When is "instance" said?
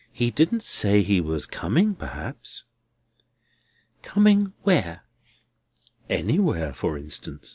6.97-7.49